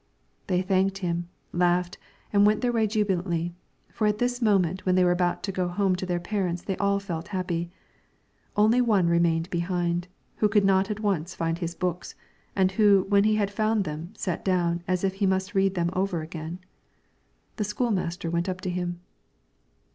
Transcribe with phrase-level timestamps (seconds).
[0.47, 1.99] They thanked him, laughed,
[2.33, 3.53] and went their way jubilantly,
[3.93, 6.75] for at this moment when they were about to go home to their parents they
[6.77, 7.69] all felt happy.
[8.55, 12.15] Only one remained behind, who could not at once find his books,
[12.55, 15.91] and who when he had found them sat down as if he must read them
[15.93, 16.57] over again.
[17.57, 19.01] The school master went up to him.